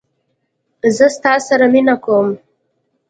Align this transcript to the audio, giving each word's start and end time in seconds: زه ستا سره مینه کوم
زه 0.95 1.05
ستا 1.15 1.33
سره 1.47 1.65
مینه 1.73 1.95
کوم 2.03 2.27